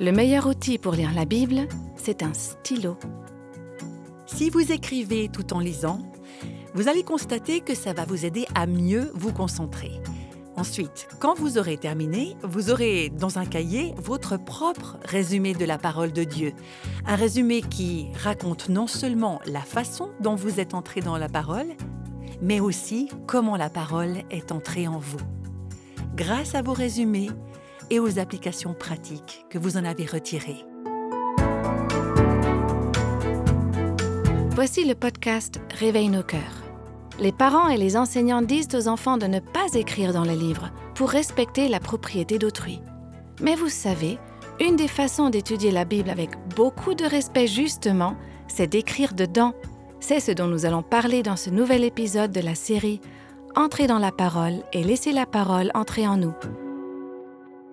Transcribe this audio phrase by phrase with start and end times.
[0.00, 2.96] Le meilleur outil pour lire la Bible, c'est un stylo.
[4.26, 5.98] Si vous écrivez tout en lisant,
[6.74, 9.90] vous allez constater que ça va vous aider à mieux vous concentrer.
[10.54, 15.78] Ensuite, quand vous aurez terminé, vous aurez dans un cahier votre propre résumé de la
[15.78, 16.52] parole de Dieu.
[17.04, 21.68] Un résumé qui raconte non seulement la façon dont vous êtes entré dans la parole,
[22.40, 25.37] mais aussi comment la parole est entrée en vous.
[26.18, 27.30] Grâce à vos résumés,
[27.90, 30.64] et aux applications pratiques que vous en avez retirées.
[34.50, 36.64] Voici le podcast Réveille nos cœurs.
[37.20, 40.72] Les parents et les enseignants disent aux enfants de ne pas écrire dans les livres
[40.96, 42.80] pour respecter la propriété d'autrui.
[43.40, 44.18] Mais vous savez,
[44.58, 48.16] une des façons d'étudier la Bible avec beaucoup de respect justement,
[48.48, 49.54] c'est d'écrire dedans.
[50.00, 53.00] C'est ce dont nous allons parler dans ce nouvel épisode de la série
[53.58, 56.32] Entrer dans la parole et laisser la parole entrer en nous.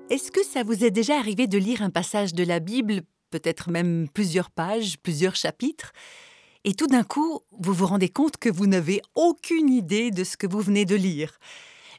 [0.10, 3.70] Est-ce que ça vous est déjà arrivé de lire un passage de la Bible, peut-être
[3.70, 5.92] même plusieurs pages, plusieurs chapitres,
[6.64, 10.38] et tout d'un coup, vous vous rendez compte que vous n'avez aucune idée de ce
[10.38, 11.38] que vous venez de lire?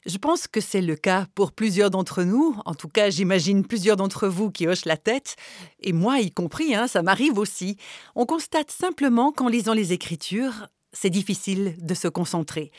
[0.05, 2.57] Je pense que c'est le cas pour plusieurs d'entre nous.
[2.65, 5.37] En tout cas, j'imagine plusieurs d'entre vous qui hochent la tête.
[5.79, 7.77] Et moi y compris, hein, ça m'arrive aussi.
[8.17, 12.73] On constate simplement qu'en lisant les Écritures, c'est difficile de se concentrer.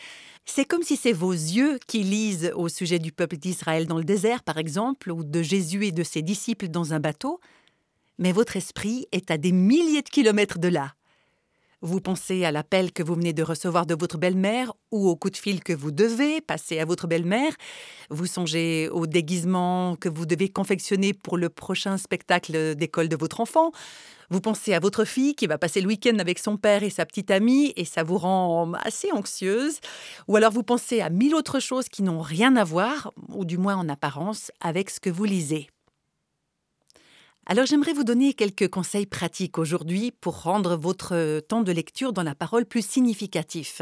[0.49, 4.05] C'est comme si c'est vos yeux qui lisent au sujet du peuple d'Israël dans le
[4.05, 7.39] désert, par exemple, ou de Jésus et de ses disciples dans un bateau,
[8.17, 10.96] mais votre esprit est à des milliers de kilomètres de là.
[11.81, 15.29] Vous pensez à l'appel que vous venez de recevoir de votre belle-mère ou au coup
[15.29, 17.53] de fil que vous devez passer à votre belle-mère.
[18.09, 23.41] Vous songez au déguisement que vous devez confectionner pour le prochain spectacle d'école de votre
[23.41, 23.71] enfant.
[24.31, 27.05] Vous pensez à votre fille qui va passer le week-end avec son père et sa
[27.05, 29.79] petite amie et ça vous rend assez anxieuse.
[30.27, 33.59] Ou alors vous pensez à mille autres choses qui n'ont rien à voir, ou du
[33.59, 35.69] moins en apparence, avec ce que vous lisez.
[37.49, 42.23] Alors j'aimerais vous donner quelques conseils pratiques aujourd'hui pour rendre votre temps de lecture dans
[42.23, 43.81] la parole plus significatif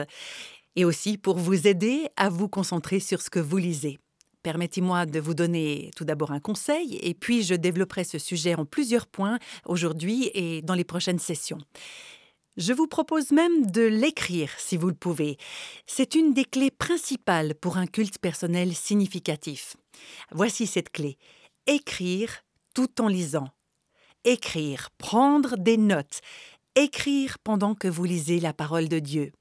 [0.75, 3.97] et aussi pour vous aider à vous concentrer sur ce que vous lisez.
[4.43, 8.65] Permettez-moi de vous donner tout d'abord un conseil et puis je développerai ce sujet en
[8.65, 11.57] plusieurs points aujourd'hui et dans les prochaines sessions.
[12.57, 15.37] Je vous propose même de l'écrire si vous le pouvez.
[15.87, 19.75] C'est une des clés principales pour un culte personnel significatif.
[20.31, 21.17] Voici cette clé.
[21.65, 22.43] Écrire
[22.75, 23.54] tout en lisant.
[24.27, 26.21] Écrire, prendre des notes.
[26.75, 29.31] Écrire pendant que vous lisez la parole de Dieu.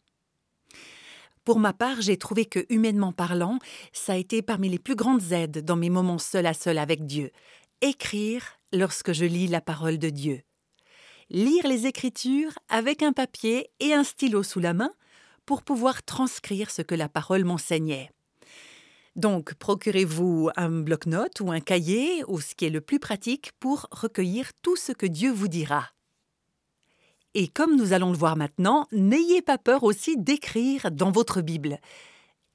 [1.42, 3.58] Pour ma part, j'ai trouvé que, humainement parlant,
[3.94, 7.06] ça a été parmi les plus grandes aides dans mes moments seul à seul avec
[7.06, 7.30] Dieu.
[7.80, 10.42] Écrire lorsque je lis la parole de Dieu.
[11.30, 14.92] Lire les Écritures avec un papier et un stylo sous la main
[15.46, 18.10] pour pouvoir transcrire ce que la parole m'enseignait.
[19.16, 23.86] Donc, procurez-vous un bloc-notes ou un cahier, ou ce qui est le plus pratique, pour
[23.92, 25.90] recueillir tout ce que Dieu vous dira.
[27.34, 31.78] Et comme nous allons le voir maintenant, n'ayez pas peur aussi d'écrire dans votre Bible.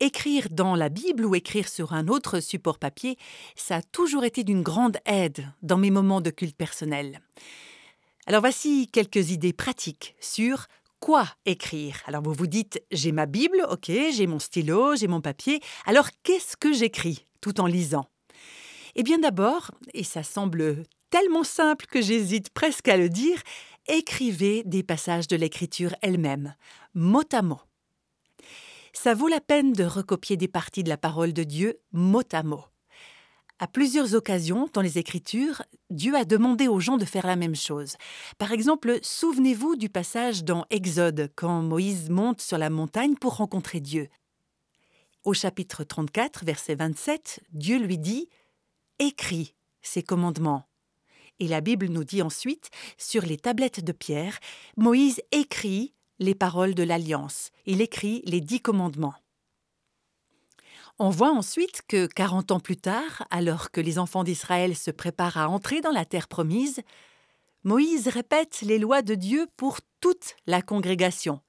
[0.01, 3.17] Écrire dans la Bible ou écrire sur un autre support papier,
[3.55, 7.19] ça a toujours été d'une grande aide dans mes moments de culte personnel.
[8.25, 10.67] Alors voici quelques idées pratiques sur
[10.99, 12.01] quoi écrire?
[12.05, 16.09] Alors vous vous dites, j'ai ma Bible, ok, j'ai mon stylo, j'ai mon papier, alors
[16.23, 18.05] qu'est-ce que j'écris tout en lisant?
[18.95, 23.41] Eh bien d'abord, et ça semble tellement simple que j'hésite presque à le dire,
[23.87, 26.55] écrivez des passages de l'écriture elle-même,
[26.93, 27.61] mot à mot.
[28.93, 32.43] Ça vaut la peine de recopier des parties de la parole de Dieu mot à
[32.43, 32.63] mot.
[33.61, 37.57] À plusieurs occasions dans les Écritures, Dieu a demandé aux gens de faire la même
[37.57, 37.97] chose.
[38.37, 43.81] Par exemple, souvenez-vous du passage dans Exode, quand Moïse monte sur la montagne pour rencontrer
[43.81, 44.07] Dieu.
[45.25, 48.29] Au chapitre 34, verset 27, Dieu lui dit
[48.97, 50.63] Écris ces commandements.
[51.39, 54.39] Et la Bible nous dit ensuite, sur les tablettes de pierre,
[54.77, 57.51] Moïse écrit les paroles de l'Alliance.
[57.65, 59.15] Il écrit les dix commandements.
[61.01, 65.37] On voit ensuite que, quarante ans plus tard, alors que les enfants d'Israël se préparent
[65.37, 66.81] à entrer dans la terre promise,
[67.63, 71.39] Moïse répète les lois de Dieu pour toute la congrégation.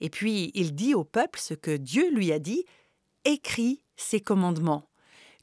[0.00, 2.64] Et puis il dit au peuple ce que Dieu lui a dit
[3.24, 4.88] Écris ces commandements.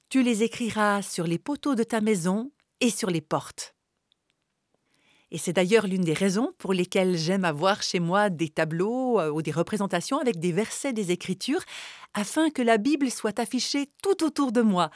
[0.07, 3.75] Tu les écriras sur les poteaux de ta maison et sur les portes.
[5.31, 9.29] Et c'est d'ailleurs l'une des raisons pour lesquelles j'aime avoir chez moi des tableaux euh,
[9.29, 11.61] ou des représentations avec des versets des Écritures,
[12.15, 14.89] afin que la Bible soit affichée tout autour de moi.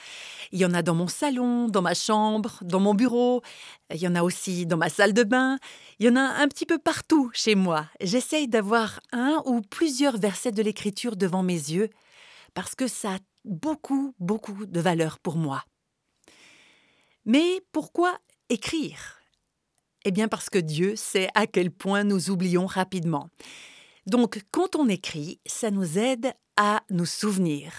[0.52, 3.42] Il y en a dans mon salon, dans ma chambre, dans mon bureau,
[3.94, 5.58] il y en a aussi dans ma salle de bain,
[6.00, 7.86] il y en a un petit peu partout chez moi.
[8.02, 11.90] J'essaye d'avoir un ou plusieurs versets de l'Écriture devant mes yeux,
[12.56, 15.64] parce que ça a beaucoup, beaucoup de valeur pour moi.
[17.26, 18.18] Mais pourquoi
[18.50, 19.23] écrire?
[20.06, 23.30] Eh bien parce que Dieu sait à quel point nous oublions rapidement.
[24.06, 27.72] Donc quand on écrit, ça nous aide à nous souvenir.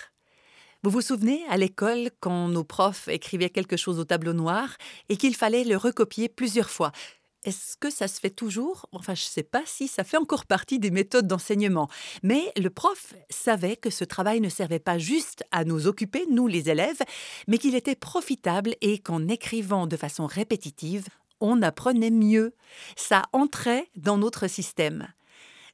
[0.82, 4.76] Vous vous souvenez à l'école quand nos profs écrivaient quelque chose au tableau noir
[5.08, 6.92] et qu'il fallait le recopier plusieurs fois?
[7.44, 8.86] Est-ce que ça se fait toujours?
[8.92, 11.88] Enfin, je ne sais pas si ça fait encore partie des méthodes d'enseignement.
[12.22, 16.46] Mais le prof savait que ce travail ne servait pas juste à nous occuper, nous
[16.46, 17.02] les élèves,
[17.48, 21.06] mais qu'il était profitable et qu'en écrivant de façon répétitive,
[21.44, 22.54] on apprenait mieux.
[22.96, 25.08] Ça entrait dans notre système.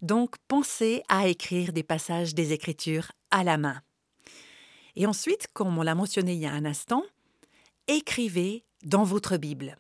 [0.03, 3.81] Donc, pensez à écrire des passages des Écritures à la main.
[4.97, 7.05] Et ensuite, comme on l'a mentionné il y a un instant,
[7.87, 9.77] écrivez dans votre Bible.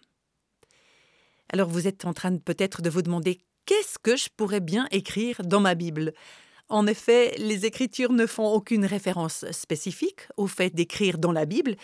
[1.53, 5.41] Alors vous êtes en train peut-être de vous demander qu'est-ce que je pourrais bien écrire
[5.43, 6.13] dans ma Bible?
[6.69, 11.75] En effet, les Écritures ne font aucune référence spécifique au fait d'écrire dans la Bible,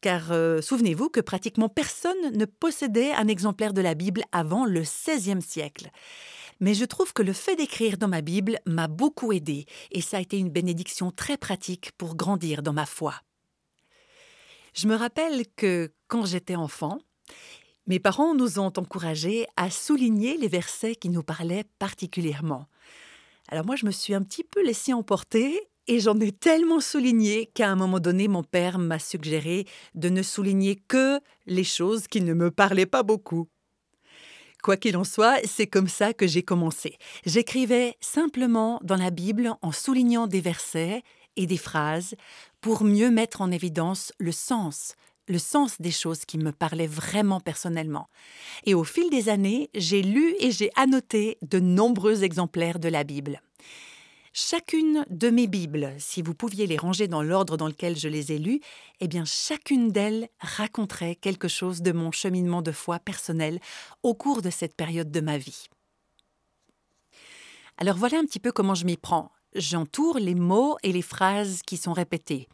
[0.00, 4.82] car euh, souvenez-vous que pratiquement personne ne possédait un exemplaire de la Bible avant le
[4.82, 5.90] XVIe siècle.
[6.60, 10.16] Mais je trouve que le fait d'écrire dans ma Bible m'a beaucoup aidé, et ça
[10.16, 13.14] a été une bénédiction très pratique pour grandir dans ma foi.
[14.74, 16.98] Je me rappelle que quand j'étais enfant,
[17.86, 22.66] mes parents nous ont encouragés à souligner les versets qui nous parlaient particulièrement.
[23.48, 27.46] Alors moi, je me suis un petit peu laissée emporter et j'en ai tellement souligné
[27.54, 32.20] qu'à un moment donné, mon père m'a suggéré de ne souligner que les choses qui
[32.20, 33.48] ne me parlaient pas beaucoup.
[34.62, 36.96] Quoi qu'il en soit, c'est comme ça que j'ai commencé.
[37.24, 41.02] J'écrivais simplement dans la Bible en soulignant des versets
[41.36, 42.14] et des phrases
[42.60, 44.96] pour mieux mettre en évidence le sens,
[45.28, 48.08] le sens des choses qui me parlaient vraiment personnellement.
[48.64, 53.04] Et au fil des années, j'ai lu et j'ai annoté de nombreux exemplaires de la
[53.04, 53.40] Bible.
[54.38, 58.32] Chacune de mes Bibles, si vous pouviez les ranger dans l'ordre dans lequel je les
[58.32, 58.60] ai lues,
[59.00, 63.58] eh bien chacune d'elles raconterait quelque chose de mon cheminement de foi personnel
[64.02, 65.68] au cours de cette période de ma vie.
[67.78, 71.62] Alors voilà un petit peu comment je m'y prends j'entoure les mots et les phrases
[71.66, 72.46] qui sont répétés.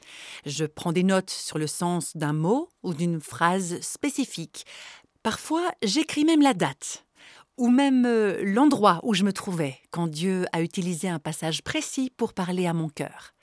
[0.47, 4.67] Je prends des notes sur le sens d'un mot ou d'une phrase spécifique.
[5.25, 7.05] Parfois, j'écris même la date
[7.57, 12.11] ou même euh, l'endroit où je me trouvais quand Dieu a utilisé un passage précis
[12.17, 13.35] pour parler à mon cœur.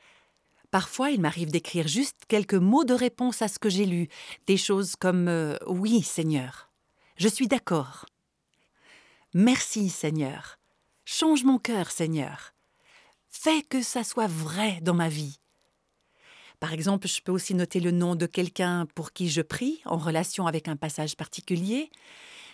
[0.71, 4.07] Parfois, il m'arrive d'écrire juste quelques mots de réponse à ce que j'ai lu,
[4.45, 6.69] des choses comme euh, Oui, Seigneur,
[7.17, 8.05] je suis d'accord.
[9.33, 10.57] Merci, Seigneur.
[11.05, 12.53] Change mon cœur, Seigneur.
[13.29, 15.39] Fais que ça soit vrai dans ma vie.
[16.59, 19.97] Par exemple, je peux aussi noter le nom de quelqu'un pour qui je prie en
[19.97, 21.89] relation avec un passage particulier.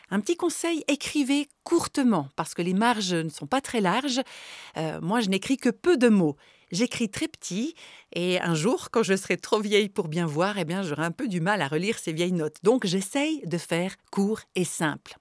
[0.10, 4.22] Un petit conseil, écrivez courtement, parce que les marges ne sont pas très larges.
[4.78, 6.36] Euh, moi, je n'écris que peu de mots.
[6.72, 7.76] J'écris très petit,
[8.14, 11.12] et un jour, quand je serai trop vieille pour bien voir, eh bien, j'aurai un
[11.12, 12.58] peu du mal à relire ces vieilles notes.
[12.64, 15.16] Donc, j'essaye de faire court et simple.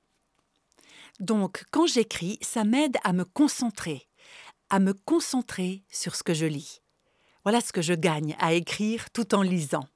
[1.20, 4.08] Donc, quand j'écris, ça m'aide à me concentrer
[4.70, 6.82] à me concentrer sur ce que je lis.
[7.44, 9.86] Voilà ce que je gagne à écrire tout en lisant.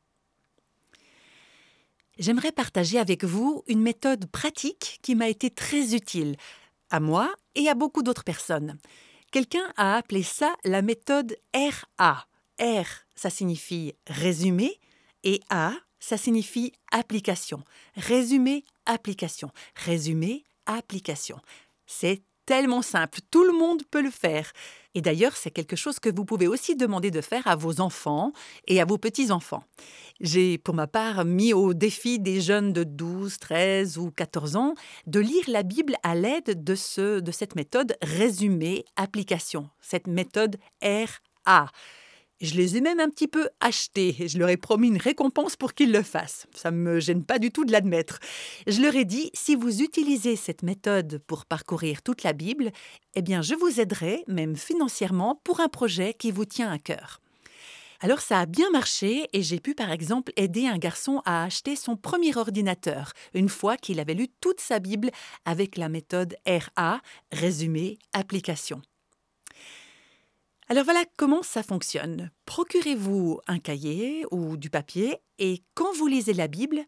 [2.19, 6.37] J'aimerais partager avec vous une méthode pratique qui m'a été très utile,
[6.91, 8.77] à moi et à beaucoup d'autres personnes.
[9.31, 12.27] Quelqu'un a appelé ça la méthode RA.
[12.61, 14.81] R, ça signifie résumé,
[15.23, 17.63] et A, ça signifie application.
[17.95, 19.51] Résumé, application.
[19.77, 21.39] Résumé, application.
[21.87, 24.53] C'est tellement simple, tout le monde peut le faire.
[24.95, 28.33] Et d'ailleurs, c'est quelque chose que vous pouvez aussi demander de faire à vos enfants
[28.67, 29.65] et à vos petits-enfants.
[30.23, 34.75] J'ai, pour ma part, mis au défi des jeunes de 12, 13 ou 14 ans
[35.07, 40.57] de lire la Bible à l'aide de, ce, de cette méthode résumé application, cette méthode
[40.83, 41.67] RA.
[42.41, 45.57] Je les ai même un petit peu achetés et je leur ai promis une récompense
[45.57, 46.47] pour qu'ils le fassent.
[46.55, 48.21] Ça ne me gêne pas du tout de l'admettre.
[48.69, 52.71] Je leur ai dit, si vous utilisez cette méthode pour parcourir toute la Bible,
[53.17, 57.21] eh bien je vous aiderai, même financièrement, pour un projet qui vous tient à cœur.
[58.01, 61.75] Alors ça a bien marché et j'ai pu par exemple aider un garçon à acheter
[61.75, 65.11] son premier ordinateur, une fois qu'il avait lu toute sa Bible
[65.45, 67.01] avec la méthode RA,
[67.33, 68.81] résumé, application.
[70.71, 72.31] Alors voilà comment ça fonctionne.
[72.45, 76.81] Procurez-vous un cahier ou du papier et quand vous lisez la Bible,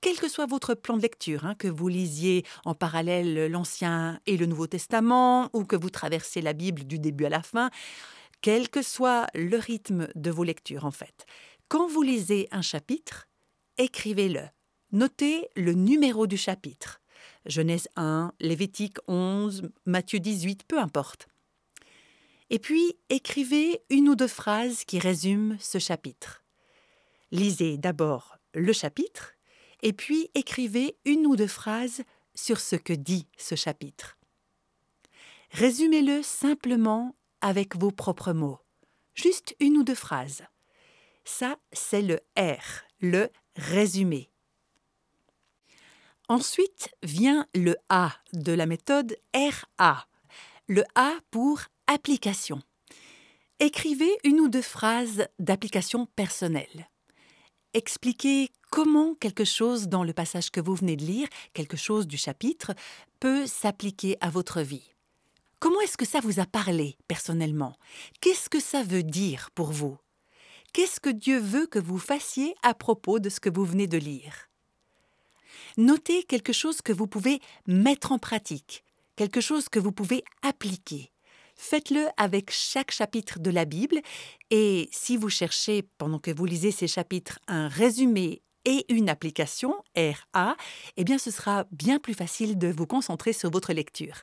[0.00, 4.38] quel que soit votre plan de lecture, hein, que vous lisiez en parallèle l'Ancien et
[4.38, 7.68] le Nouveau Testament ou que vous traversez la Bible du début à la fin,
[8.40, 11.26] quel que soit le rythme de vos lectures en fait,
[11.68, 13.28] quand vous lisez un chapitre,
[13.76, 14.48] écrivez-le.
[14.92, 17.02] Notez le numéro du chapitre.
[17.44, 21.28] Genèse 1, Lévitique 11, Matthieu 18, peu importe.
[22.50, 26.44] Et puis, écrivez une ou deux phrases qui résument ce chapitre.
[27.32, 29.34] Lisez d'abord le chapitre
[29.82, 32.02] et puis écrivez une ou deux phrases
[32.34, 34.18] sur ce que dit ce chapitre.
[35.52, 38.58] Résumez-le simplement avec vos propres mots,
[39.14, 40.42] juste une ou deux phrases.
[41.24, 44.30] Ça, c'est le R, le résumé.
[46.28, 50.08] Ensuite vient le A de la méthode RA,
[50.66, 52.60] le A pour application.
[53.60, 56.88] Écrivez une ou deux phrases d'application personnelle.
[57.74, 62.16] Expliquez comment quelque chose dans le passage que vous venez de lire, quelque chose du
[62.16, 62.74] chapitre,
[63.20, 64.92] peut s'appliquer à votre vie.
[65.58, 67.74] Comment est-ce que ça vous a parlé personnellement?
[68.20, 69.96] Qu'est-ce que ça veut dire pour vous?
[70.72, 73.96] Qu'est-ce que Dieu veut que vous fassiez à propos de ce que vous venez de
[73.96, 74.50] lire?
[75.78, 78.84] Notez quelque chose que vous pouvez mettre en pratique,
[79.16, 81.10] quelque chose que vous pouvez appliquer.
[81.56, 84.00] Faites-le avec chaque chapitre de la Bible
[84.50, 89.74] et si vous cherchez, pendant que vous lisez ces chapitres, un résumé et une application,
[89.96, 90.56] RA,
[90.96, 94.22] eh bien ce sera bien plus facile de vous concentrer sur votre lecture.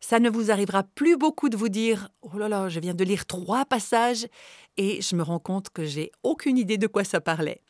[0.00, 3.04] Ça ne vous arrivera plus beaucoup de vous dire Oh là là, je viens de
[3.04, 4.28] lire trois passages
[4.76, 7.62] et je me rends compte que j'ai aucune idée de quoi ça parlait.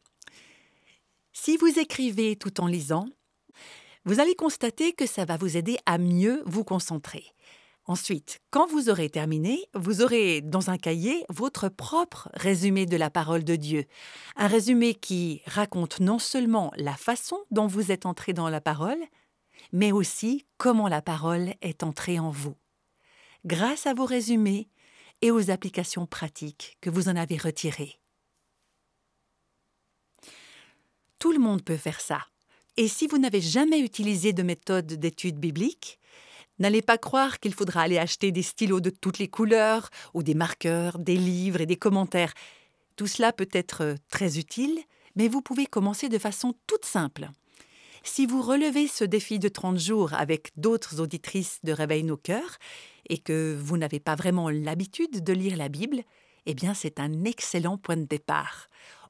[1.33, 3.07] Si vous écrivez tout en lisant,
[4.05, 7.25] vous allez constater que ça va vous aider à mieux vous concentrer.
[7.89, 13.09] Ensuite, quand vous aurez terminé, vous aurez dans un cahier votre propre résumé de la
[13.09, 13.87] parole de Dieu.
[14.37, 19.01] Un résumé qui raconte non seulement la façon dont vous êtes entré dans la parole,
[19.73, 22.57] mais aussi comment la parole est entrée en vous.
[23.47, 24.69] Grâce à vos résumés
[25.23, 27.99] et aux applications pratiques que vous en avez retirées.
[31.19, 32.27] Tout le monde peut faire ça.
[32.77, 35.99] Et si vous n'avez jamais utilisé de méthode d'étude biblique,
[36.59, 40.35] N'allez pas croire qu'il faudra aller acheter des stylos de toutes les couleurs, ou des
[40.35, 42.35] marqueurs, des livres et des commentaires.
[42.97, 44.79] Tout cela peut être euh, très utile,
[45.15, 47.31] mais vous pouvez commencer de façon toute simple.
[48.03, 52.59] Si vous relevez ce défi de 30 jours avec d'autres auditrices de Réveil nos cœurs,
[53.09, 56.03] et que vous n'avez pas vraiment l'habitude de lire la Bible,
[56.47, 58.69] eh bien c'est un excellent point de départ.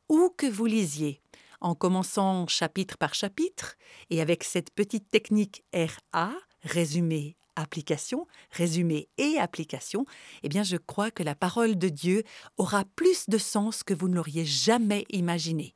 [0.08, 1.20] Où que vous lisiez,
[1.60, 3.76] en commençant chapitre par chapitre,
[4.10, 10.06] et avec cette petite technique RA, résumé application, résumé et application,
[10.42, 12.22] eh bien je crois que la parole de Dieu
[12.56, 15.74] aura plus de sens que vous ne l'auriez jamais imaginé.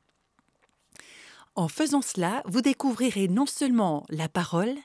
[1.55, 4.75] En faisant cela, vous découvrirez non seulement la parole,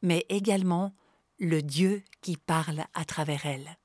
[0.00, 0.94] mais également
[1.38, 3.76] le Dieu qui parle à travers elle.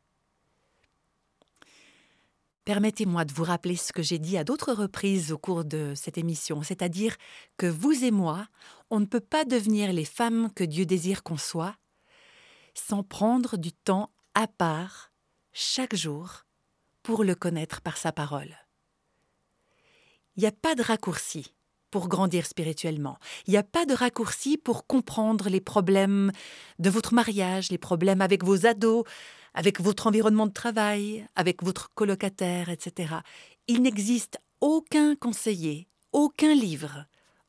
[2.65, 6.17] Permettez-moi de vous rappeler ce que j'ai dit à d'autres reprises au cours de cette
[6.17, 7.17] émission, c'est-à-dire
[7.57, 8.47] que vous et moi,
[8.89, 11.75] on ne peut pas devenir les femmes que Dieu désire qu'on soit
[12.73, 15.11] sans prendre du temps à part,
[15.51, 16.45] chaque jour,
[17.03, 18.55] pour le connaître par sa parole.
[20.35, 21.53] Il n'y a pas de raccourci
[21.91, 23.19] pour grandir spirituellement.
[23.45, 26.31] Il n'y a pas de raccourci pour comprendre les problèmes
[26.79, 29.03] de votre mariage, les problèmes avec vos ados,
[29.53, 33.17] avec votre environnement de travail, avec votre colocataire, etc.
[33.67, 37.05] Il n'existe aucun conseiller, aucun livre,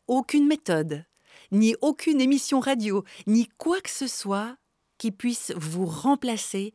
[0.08, 1.06] aucune méthode,
[1.50, 4.56] ni aucune émission radio, ni quoi que ce soit
[5.04, 6.72] qui puisse vous remplacer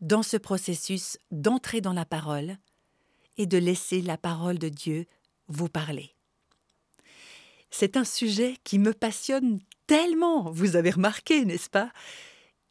[0.00, 2.56] dans ce processus d'entrer dans la parole
[3.36, 5.06] et de laisser la parole de Dieu
[5.48, 6.14] vous parler.
[7.72, 11.90] C'est un sujet qui me passionne tellement, vous avez remarqué, n'est-ce pas?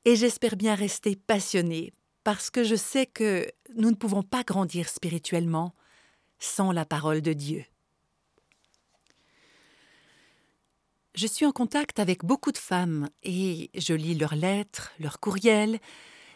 [0.06, 1.92] Et j'espère bien rester passionné,
[2.24, 3.46] parce que je sais que
[3.76, 5.76] nous ne pouvons pas grandir spirituellement
[6.40, 7.66] sans la parole de Dieu.
[11.16, 15.80] Je suis en contact avec beaucoup de femmes et je lis leurs lettres, leurs courriels,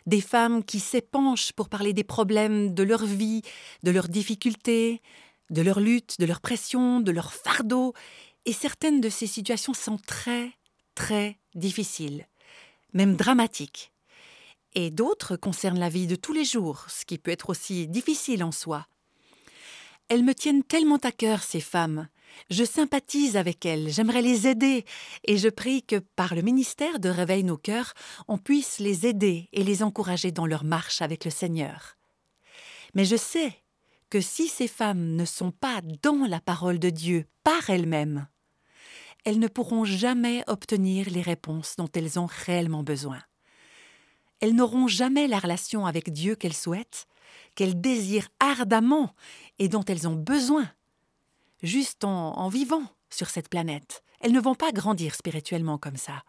[0.05, 3.41] des femmes qui s'épanchent pour parler des problèmes de leur vie,
[3.81, 5.01] de leurs difficultés,
[5.49, 7.93] de leurs luttes, de leurs pressions, de leurs fardeaux,
[8.45, 10.51] et certaines de ces situations sont très,
[10.93, 12.27] très difficiles,
[12.93, 13.91] même dramatiques.
[14.75, 18.43] Et d'autres concernent la vie de tous les jours, ce qui peut être aussi difficile
[18.43, 18.85] en soi.
[20.07, 22.07] Elles me tiennent tellement à cœur, ces femmes,
[22.49, 24.85] je sympathise avec elles, j'aimerais les aider,
[25.25, 27.93] et je prie que par le ministère de Réveil nos cœurs,
[28.27, 31.97] on puisse les aider et les encourager dans leur marche avec le Seigneur.
[32.93, 33.53] Mais je sais
[34.09, 38.27] que si ces femmes ne sont pas dans la parole de Dieu par elles-mêmes,
[39.25, 43.19] elles ne pourront jamais obtenir les réponses dont elles ont réellement besoin.
[44.39, 47.07] Elles n'auront jamais la relation avec Dieu qu'elles souhaitent,
[47.55, 49.13] qu'elles désirent ardemment
[49.59, 50.69] et dont elles ont besoin
[51.63, 54.03] juste en, vivant sur cette planète.
[54.19, 56.23] Elles ne vont pas grandir spirituellement comme ça.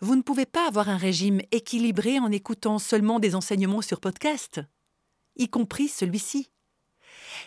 [0.00, 4.60] Vous ne pouvez pas avoir un régime équilibré en écoutant seulement des enseignements sur podcast,
[5.36, 6.50] y compris celui-ci.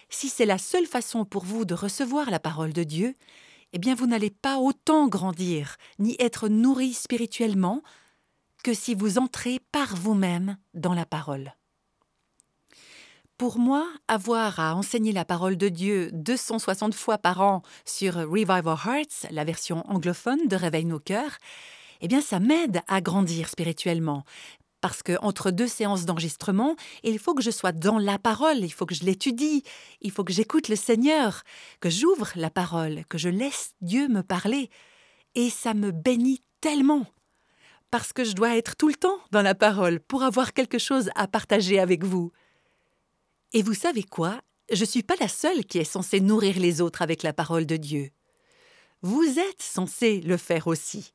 [0.10, 3.16] si c'est la seule façon pour vous de recevoir la parole de Dieu,
[3.74, 7.84] eh bien vous n'allez pas autant grandir, ni être nourri spirituellement,
[8.64, 11.54] que si vous entrez par vous-même dans la parole.
[13.38, 18.66] Pour moi, avoir à enseigner la parole de Dieu 260 fois par an sur Revive
[18.66, 21.38] Our Hearts, la version anglophone de Réveille nos cœurs,
[22.02, 24.24] eh bien ça m'aide à grandir spirituellement.
[24.82, 28.74] Parce que entre deux séances d'enregistrement, il faut que je sois dans la parole, il
[28.74, 29.62] faut que je l'étudie,
[30.02, 31.44] il faut que j'écoute le Seigneur,
[31.80, 34.72] que j'ouvre la parole, que je laisse Dieu me parler.
[35.36, 37.06] Et ça me bénit tellement.
[37.92, 41.12] Parce que je dois être tout le temps dans la parole pour avoir quelque chose
[41.14, 42.32] à partager avec vous.
[43.54, 44.42] Et vous savez quoi?
[44.72, 47.66] Je ne suis pas la seule qui est censée nourrir les autres avec la parole
[47.66, 48.12] de Dieu.
[49.02, 51.14] Vous êtes censé le faire aussi.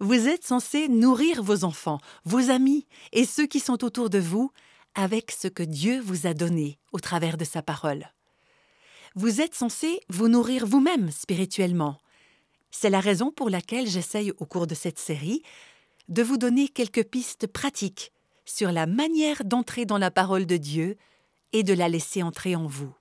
[0.00, 4.50] Vous êtes censé nourrir vos enfants, vos amis et ceux qui sont autour de vous
[4.94, 8.12] avec ce que Dieu vous a donné au travers de sa parole.
[9.14, 11.98] Vous êtes censé vous nourrir vous-même spirituellement.
[12.70, 15.42] C'est la raison pour laquelle j'essaye au cours de cette série
[16.08, 18.12] de vous donner quelques pistes pratiques
[18.44, 20.96] sur la manière d'entrer dans la parole de Dieu
[21.52, 22.94] et de la laisser entrer en vous.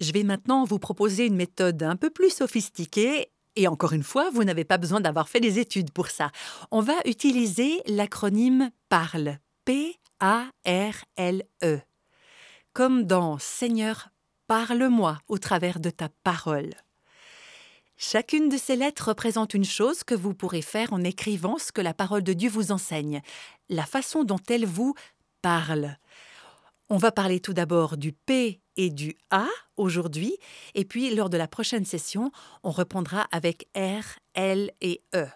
[0.00, 4.30] Je vais maintenant vous proposer une méthode un peu plus sophistiquée et encore une fois,
[4.30, 6.30] vous n'avez pas besoin d'avoir fait des études pour ça.
[6.70, 9.90] On va utiliser l'acronyme PARLE, P-A-R-L-E,
[12.72, 14.08] comme dans Seigneur,
[14.46, 16.70] parle-moi au travers de ta parole.
[17.96, 21.80] Chacune de ces lettres représente une chose que vous pourrez faire en écrivant ce que
[21.80, 23.22] la parole de Dieu vous enseigne,
[23.68, 24.94] la façon dont elle vous
[25.42, 25.96] parle.
[26.88, 29.46] On va parler tout d'abord du P et du A
[29.76, 30.36] aujourd'hui,
[30.74, 32.30] et puis lors de la prochaine session,
[32.62, 35.26] on reprendra avec R, L et E.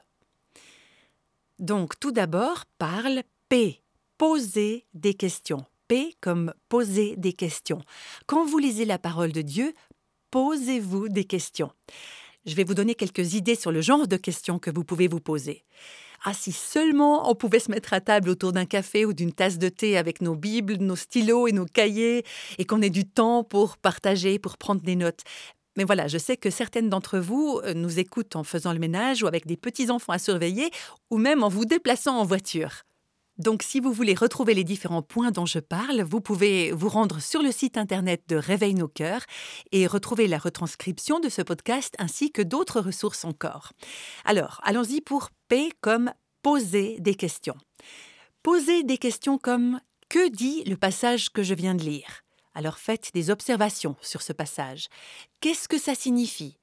[1.59, 3.83] Donc tout d'abord, parle P,
[4.19, 5.65] poser des questions.
[5.89, 7.81] P comme poser des questions.
[8.27, 9.73] Quand vous lisez la parole de Dieu,
[10.31, 11.71] posez-vous des questions.
[12.45, 15.21] Je vais vous donner quelques idées sur le genre de questions que vous pouvez vous
[15.21, 15.65] poser.
[16.29, 19.59] Ah, si seulement on pouvait se mettre à table autour d'un café ou d'une tasse
[19.59, 22.25] de thé avec nos Bibles, nos stylos et nos cahiers,
[22.59, 25.21] et qu'on ait du temps pour partager, pour prendre des notes.
[25.77, 29.23] Mais voilà, je sais que certaines d'entre vous euh, nous écoutent en faisant le ménage
[29.23, 30.73] ou avec des petits-enfants à surveiller,
[31.11, 32.83] ou même en vous déplaçant en voiture.
[33.39, 37.21] Donc si vous voulez retrouver les différents points dont je parle, vous pouvez vous rendre
[37.21, 39.23] sur le site internet de Réveil nos cœurs
[39.71, 43.71] et retrouver la retranscription de ce podcast ainsi que d'autres ressources encore.
[44.25, 47.57] Alors, allons-y pour P comme poser des questions.
[48.43, 52.25] Poser des questions comme que dit le passage que je viens de lire?
[52.55, 54.89] Alors faites des observations sur ce passage.
[55.41, 56.59] Qu'est-ce que ça signifie?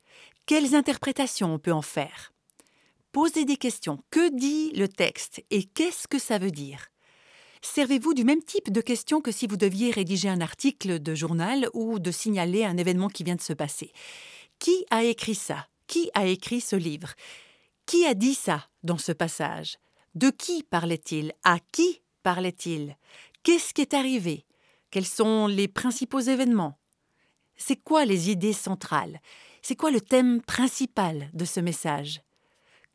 [0.45, 2.33] Quelles interprétations on peut en faire?
[3.13, 4.03] Posez des questions.
[4.11, 6.87] Que dit le texte et qu'est-ce que ça veut dire?
[7.61, 11.69] Servez-vous du même type de questions que si vous deviez rédiger un article de journal
[11.73, 13.93] ou de signaler un événement qui vient de se passer.
[14.59, 15.67] Qui a écrit ça?
[15.87, 17.13] Qui a écrit ce livre?
[17.85, 19.77] Qui a dit ça dans ce passage?
[20.15, 21.33] De qui parlait-il?
[21.43, 22.97] À qui parlait-il?
[23.43, 24.45] Qu'est-ce qui est arrivé?
[24.89, 26.77] Quels sont les principaux événements?
[27.57, 29.19] C'est quoi les idées centrales?
[29.61, 32.21] C'est quoi le thème principal de ce message?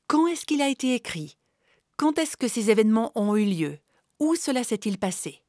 [0.07, 1.37] Quand est-ce qu'il a été écrit?
[1.96, 3.79] Quand est-ce que ces événements ont eu lieu?
[4.20, 5.42] Où cela s'est-il passé?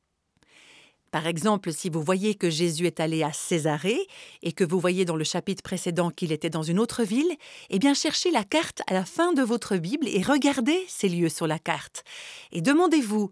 [1.12, 4.08] Par exemple, si vous voyez que Jésus est allé à Césarée
[4.42, 7.32] et que vous voyez dans le chapitre précédent qu'il était dans une autre ville,
[7.70, 11.30] eh bien cherchez la carte à la fin de votre Bible et regardez ces lieux
[11.30, 12.04] sur la carte.
[12.52, 13.32] Et demandez-vous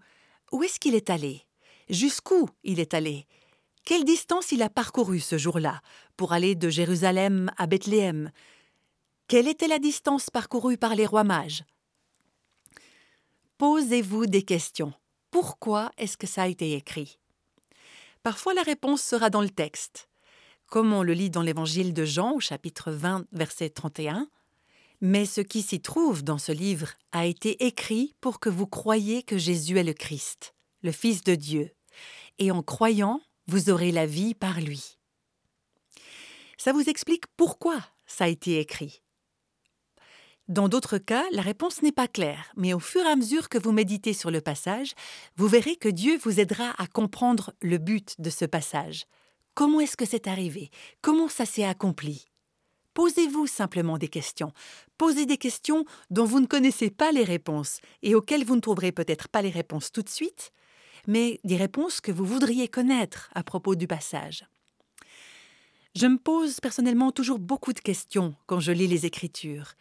[0.52, 1.44] où est-ce qu'il est allé?
[1.90, 3.26] Jusqu'où il est allé?
[3.86, 5.82] Quelle distance il a parcouru ce jour-là
[6.18, 8.32] pour aller de Jérusalem à Bethléem?
[9.28, 11.64] Quelle était la distance parcourue par les rois mages
[13.58, 14.94] Posez-vous des questions.
[15.32, 17.18] Pourquoi est-ce que ça a été écrit?
[18.28, 20.10] Parfois la réponse sera dans le texte,
[20.66, 24.28] comme on le lit dans l'évangile de Jean au chapitre 20 verset 31.
[25.00, 29.24] Mais ce qui s'y trouve dans ce livre a été écrit pour que vous croyiez
[29.24, 31.72] que Jésus est le Christ, le Fils de Dieu,
[32.38, 34.98] et en croyant, vous aurez la vie par lui.
[36.58, 39.04] Ça vous explique pourquoi ça a été écrit.
[40.48, 43.58] Dans d'autres cas, la réponse n'est pas claire, mais au fur et à mesure que
[43.58, 44.94] vous méditez sur le passage,
[45.36, 49.08] vous verrez que Dieu vous aidera à comprendre le but de ce passage.
[49.56, 50.70] Comment est-ce que c'est arrivé?
[51.02, 52.28] Comment ça s'est accompli?
[52.94, 54.54] Posez-vous simplement des questions.
[54.98, 58.94] Posez des questions dont vous ne connaissez pas les réponses et auxquelles vous ne trouverez
[58.94, 60.52] peut-être pas les réponses tout de suite,
[61.08, 64.46] mais des réponses que vous voudriez connaître à propos du passage.
[65.94, 69.74] Je me pose personnellement toujours beaucoup de questions quand je lis les Écritures.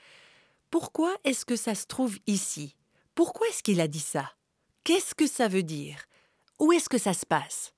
[0.71, 2.77] Pourquoi est-ce que ça se trouve ici?
[3.15, 4.33] Pourquoi est-ce qu'il a dit ça?
[4.85, 6.07] Qu'est-ce que ça veut dire?
[6.59, 7.73] Où est-ce que ça se passe?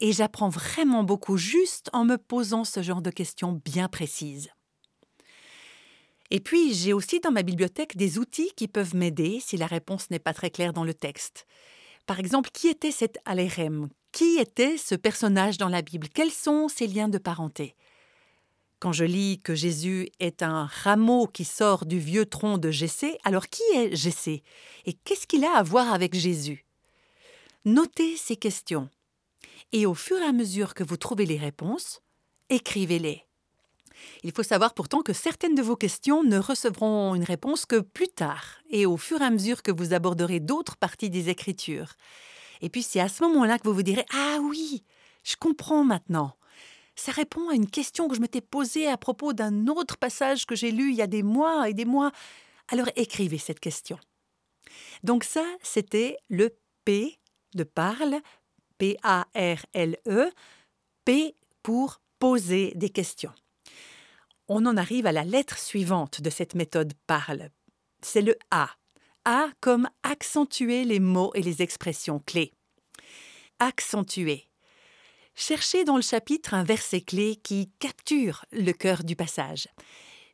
[0.00, 4.48] Et j'apprends vraiment beaucoup juste en me posant ce genre de questions bien précises.
[6.30, 10.10] Et puis, j'ai aussi dans ma bibliothèque des outils qui peuvent m'aider si la réponse
[10.10, 11.44] n'est pas très claire dans le texte.
[12.06, 16.08] Par exemple, qui était cet Alérem Qui était ce personnage dans la Bible?
[16.08, 17.74] Quels sont ses liens de parenté?
[18.80, 23.18] Quand je lis que Jésus est un rameau qui sort du vieux tronc de Jessé,
[23.24, 24.42] alors qui est Jessé
[24.86, 26.64] Et qu'est-ce qu'il a à voir avec Jésus?
[27.66, 28.88] Notez ces questions.
[29.72, 32.00] Et au fur et à mesure que vous trouvez les réponses,
[32.48, 33.26] écrivez-les.
[34.22, 38.08] Il faut savoir pourtant que certaines de vos questions ne recevront une réponse que plus
[38.08, 41.92] tard et au fur et à mesure que vous aborderez d'autres parties des Écritures.
[42.62, 44.84] Et puis c'est à ce moment-là que vous vous direz Ah oui,
[45.22, 46.34] je comprends maintenant.
[47.00, 50.54] Ça répond à une question que je m'étais posée à propos d'un autre passage que
[50.54, 52.12] j'ai lu il y a des mois et des mois.
[52.68, 53.98] Alors écrivez cette question.
[55.02, 56.50] Donc ça, c'était le
[56.84, 57.18] P
[57.54, 58.20] de parle,
[58.76, 60.30] P-A-R-L-E,
[61.06, 63.32] P pour poser des questions
[64.52, 67.50] on en arrive à la lettre suivante de cette méthode parle.
[68.02, 68.68] C'est le A.
[69.24, 72.52] A comme accentuer les mots et les expressions clés.
[73.60, 74.49] Accentuer.
[75.42, 79.68] Cherchez dans le chapitre un verset clé qui capture le cœur du passage.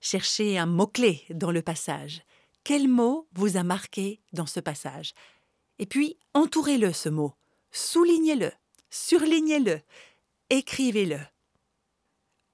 [0.01, 2.23] Cherchez un mot-clé dans le passage.
[2.65, 5.15] Quel mot vous a marqué dans ce passage?
[5.79, 7.35] Et puis, entourez-le ce mot.
[7.71, 8.51] Soulignez-le.
[8.91, 9.81] Surlignez-le.
[10.51, 11.21] Écrivez-le.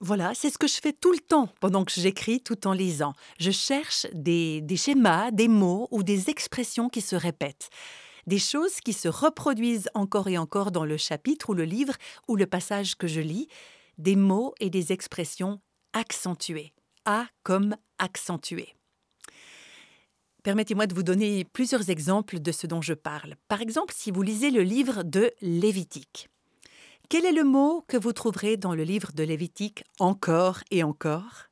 [0.00, 3.14] Voilà, c'est ce que je fais tout le temps pendant que j'écris tout en lisant.
[3.40, 7.70] Je cherche des, des, schémas, des mots ou des expressions qui se répètent.
[8.26, 11.94] Des choses qui se reproduisent encore et encore dans le chapitre ou le livre
[12.28, 13.48] ou le passage que je lis.
[13.98, 15.60] Des mots et des expressions
[15.92, 16.72] accentuées.
[17.04, 18.74] A comme accentué.
[20.42, 23.36] Permettez-moi de vous donner plusieurs exemples de ce dont je parle.
[23.48, 26.28] Par exemple, si vous lisez le livre de Lévitique.
[27.08, 31.48] Quel est le mot que vous trouverez dans le livre de Lévitique encore et encore?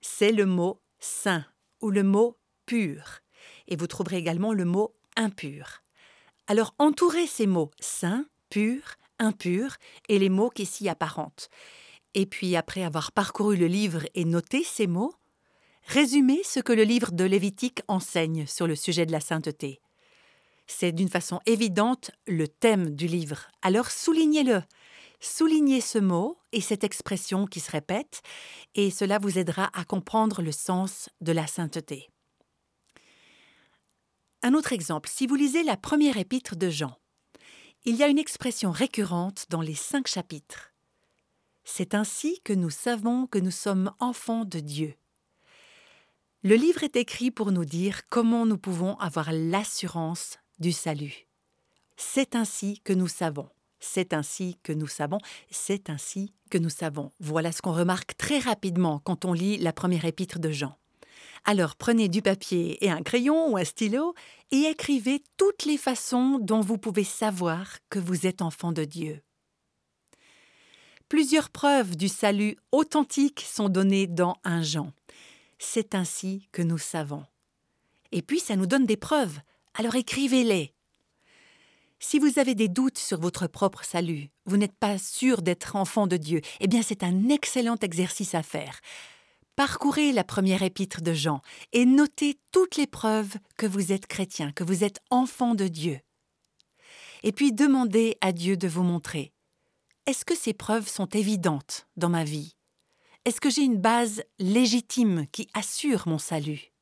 [0.00, 1.44] C'est le mot saint
[1.80, 3.20] ou le mot pur.
[3.68, 5.82] Et vous trouverez également le mot impur.
[6.46, 9.76] Alors entourez ces mots saint, pur, impur
[10.08, 11.48] et les mots qui s'y apparentent.
[12.14, 15.14] Et puis après avoir parcouru le livre et noté ces mots,
[15.86, 19.80] résumez ce que le livre de Lévitique enseigne sur le sujet de la sainteté.
[20.66, 23.48] C'est d'une façon évidente le thème du livre.
[23.62, 24.62] Alors soulignez-le.
[25.20, 28.22] Soulignez ce mot et cette expression qui se répète,
[28.74, 32.11] et cela vous aidera à comprendre le sens de la sainteté.
[34.42, 36.98] Un autre exemple, si vous lisez la première épître de Jean,
[37.84, 40.72] il y a une expression récurrente dans les cinq chapitres.
[41.64, 44.94] C'est ainsi que nous savons que nous sommes enfants de Dieu.
[46.42, 51.28] Le livre est écrit pour nous dire comment nous pouvons avoir l'assurance du salut.
[51.96, 53.48] C'est ainsi que nous savons.
[53.78, 55.18] C'est ainsi que nous savons.
[55.50, 57.12] C'est ainsi que nous savons.
[57.20, 60.76] Voilà ce qu'on remarque très rapidement quand on lit la première épître de Jean.
[61.44, 64.14] Alors prenez du papier et un crayon ou un stylo
[64.50, 69.22] et écrivez toutes les façons dont vous pouvez savoir que vous êtes enfant de Dieu.
[71.08, 74.92] Plusieurs preuves du salut authentique sont données dans un Jean.
[75.58, 77.24] C'est ainsi que nous savons.
[78.12, 79.40] Et puis ça nous donne des preuves
[79.74, 80.74] alors écrivez-les.
[81.98, 86.06] Si vous avez des doutes sur votre propre salut, vous n'êtes pas sûr d'être enfant
[86.06, 88.80] de Dieu, eh bien c'est un excellent exercice à faire.
[89.54, 94.50] Parcourez la première épître de Jean et notez toutes les preuves que vous êtes chrétien,
[94.52, 96.00] que vous êtes enfant de Dieu.
[97.22, 99.34] Et puis demandez à Dieu de vous montrer.
[100.06, 102.56] Est-ce que ces preuves sont évidentes dans ma vie?
[103.26, 106.72] Est-ce que j'ai une base légitime qui assure mon salut?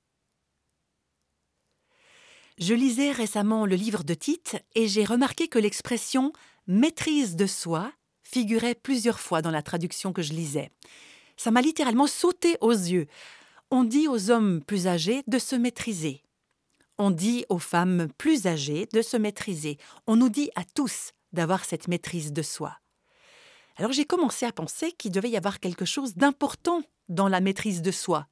[2.56, 6.32] Je lisais récemment le livre de Tite et j'ai remarqué que l'expression
[6.68, 10.70] maîtrise de soi figurait plusieurs fois dans la traduction que je lisais.
[11.42, 13.06] Ça m'a littéralement sauté aux yeux.
[13.70, 16.22] On dit aux hommes plus âgés de se maîtriser.
[16.98, 19.78] On dit aux femmes plus âgées de se maîtriser.
[20.06, 22.76] On nous dit à tous d'avoir cette maîtrise de soi.
[23.76, 27.80] Alors j'ai commencé à penser qu'il devait y avoir quelque chose d'important dans la maîtrise
[27.80, 28.26] de soi.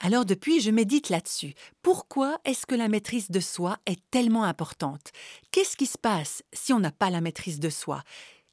[0.00, 1.54] Alors depuis, je médite là-dessus.
[1.80, 5.12] Pourquoi est-ce que la maîtrise de soi est tellement importante?
[5.52, 8.02] Qu'est-ce qui se passe si on n'a pas la maîtrise de soi?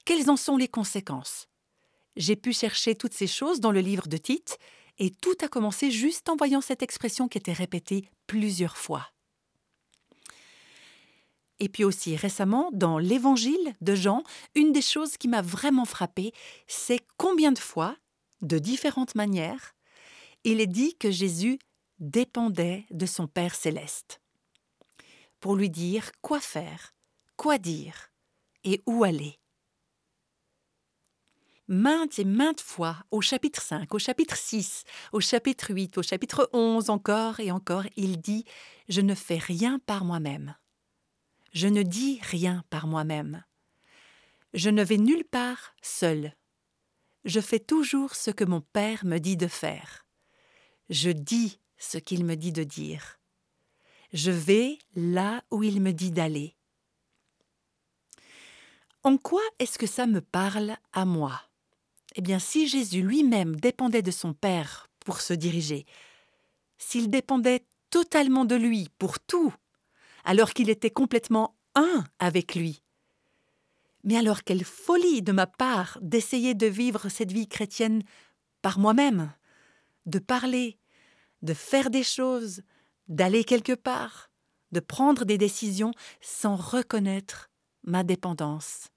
[0.06, 1.50] Quelles en sont les conséquences?
[2.20, 4.60] J'ai pu chercher toutes ces choses dans le livre de Tite,
[4.98, 9.08] et tout a commencé juste en voyant cette expression qui était répétée plusieurs fois.
[11.62, 16.34] Et puis aussi récemment, dans l'Évangile de Jean, une des choses qui m'a vraiment frappée,
[16.68, 17.96] c'est combien de fois,
[18.42, 19.74] de différentes manières,
[20.44, 21.58] il est dit que Jésus
[22.00, 24.22] dépendait de son Père céleste
[25.40, 26.94] pour lui dire quoi faire,
[27.38, 28.12] quoi dire
[28.66, 29.40] et où aller.
[31.70, 36.50] Maintes et maintes fois, au chapitre 5, au chapitre 6, au chapitre 8, au chapitre
[36.52, 38.44] 11 encore et encore, il dit⁇
[38.90, 40.56] Je ne fais rien par moi-même.
[41.54, 43.44] Je ne dis rien par moi-même.
[44.54, 46.36] Je ne vais nulle part seul.
[47.24, 50.06] Je fais toujours ce que mon Père me dit de faire.
[50.90, 53.20] Je dis ce qu'il me dit de dire.
[54.12, 56.56] Je vais là où il me dit d'aller.
[59.04, 61.49] En quoi est-ce que ça me parle à moi?
[62.16, 65.86] Eh bien, si Jésus lui-même dépendait de son Père pour se diriger,
[66.78, 69.54] s'il dépendait totalement de lui pour tout,
[70.24, 72.82] alors qu'il était complètement un avec lui,
[74.04, 78.04] mais alors quelle folie de ma part d'essayer de vivre cette vie chrétienne
[78.62, 79.34] par moi-même,
[80.06, 80.78] de parler,
[81.42, 82.62] de faire des choses,
[83.08, 84.30] d'aller quelque part,
[84.72, 85.92] de prendre des décisions
[86.22, 87.50] sans reconnaître
[87.84, 88.90] ma dépendance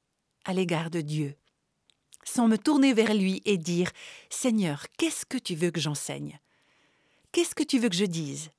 [0.44, 1.36] à l'égard de Dieu,
[2.24, 3.90] sans me tourner vers lui et dire
[4.30, 6.38] Seigneur, qu'est-ce que tu veux que j'enseigne?
[7.32, 8.50] Qu'est-ce que tu veux que je dise?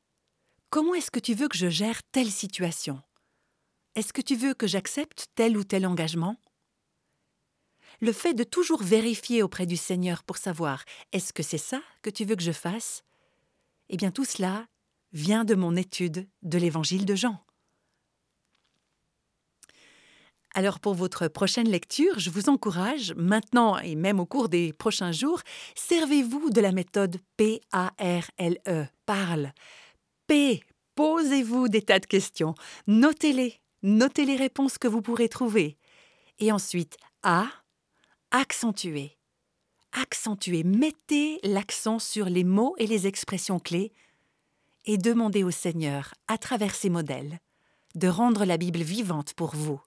[0.69, 3.01] Comment est-ce que tu veux que je gère telle situation?
[3.95, 6.37] Est-ce que tu veux que j'accepte tel ou tel engagement?
[8.01, 12.09] Le fait de toujours vérifier auprès du Seigneur pour savoir Est-ce que c'est ça que
[12.09, 13.03] tu veux que je fasse?
[13.89, 14.67] Eh bien tout cela
[15.11, 17.39] vient de mon étude de l'évangile de Jean.
[20.55, 25.11] Alors pour votre prochaine lecture, je vous encourage, maintenant et même au cours des prochains
[25.11, 25.41] jours,
[25.73, 29.51] servez-vous de la méthode P-A-R-L-E, parle.
[30.27, 30.63] P,
[30.93, 32.53] posez-vous des tas de questions,
[32.85, 35.77] notez-les, notez les réponses que vous pourrez trouver.
[36.37, 37.47] Et ensuite, A,
[38.29, 39.17] accentuez.
[39.91, 43.91] Accentuez, mettez l'accent sur les mots et les expressions clés
[44.85, 47.39] et demandez au Seigneur, à travers ces modèles,
[47.95, 49.81] de rendre la Bible vivante pour vous.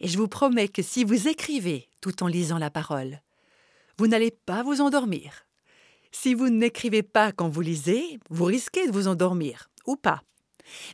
[0.00, 3.20] Et je vous promets que si vous écrivez tout en lisant la parole,
[3.98, 5.46] vous n'allez pas vous endormir.
[6.12, 10.22] Si vous n'écrivez pas quand vous lisez, vous risquez de vous endormir, ou pas.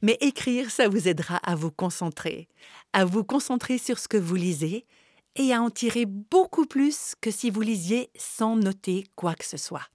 [0.02, 2.48] Mais écrire, ça vous aidera à vous concentrer,
[2.92, 4.86] à vous concentrer sur ce que vous lisez
[5.36, 9.56] et à en tirer beaucoup plus que si vous lisiez sans noter quoi que ce
[9.56, 9.88] soit.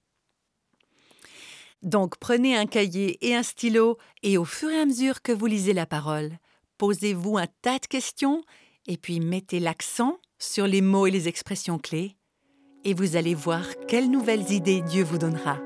[1.82, 5.46] Donc prenez un cahier et un stylo et au fur et à mesure que vous
[5.46, 6.38] lisez la parole,
[6.76, 8.42] posez-vous un tas de questions
[8.88, 12.16] et puis mettez l'accent sur les mots et les expressions clés
[12.84, 15.58] et vous allez voir quelles nouvelles idées Dieu vous donnera.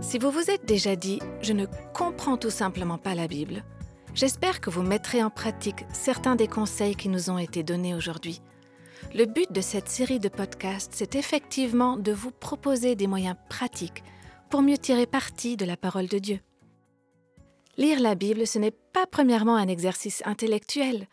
[0.00, 3.54] Si vous vous êtes déjà dit⁇ Je ne comprends tout simplement pas la Bible⁇
[4.14, 8.42] j'espère que vous mettrez en pratique certains des conseils qui nous ont été donnés aujourd'hui.
[9.14, 14.04] Le but de cette série de podcasts, c'est effectivement de vous proposer des moyens pratiques
[14.50, 16.40] pour mieux tirer parti de la parole de Dieu.
[17.78, 21.06] Lire la Bible, ce n'est pas premièrement un exercice intellectuel,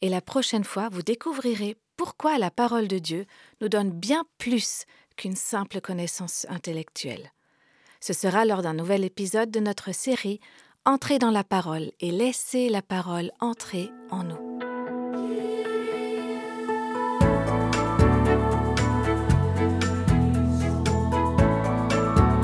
[0.00, 3.26] et la prochaine fois, vous découvrirez pourquoi la parole de Dieu
[3.60, 4.84] nous donne bien plus
[5.16, 7.32] qu'une simple connaissance intellectuelle.
[8.00, 10.40] Ce sera lors d'un nouvel épisode de notre série
[10.84, 14.38] Entrez dans la parole et laissez la parole entrer en nous.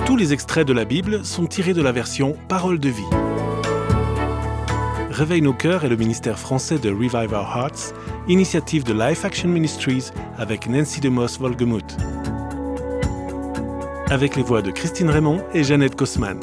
[0.05, 3.32] Tous les extraits de la Bible sont tirés de la version Parole de vie.
[5.13, 7.93] Réveille nos cœurs et le ministère français de Revive Our Hearts,
[8.29, 10.07] initiative de Life Action Ministries
[10.39, 11.99] avec Nancy DeMoss Volgemuth.
[14.09, 16.41] Avec les voix de Christine Raymond et Jeannette Kosman.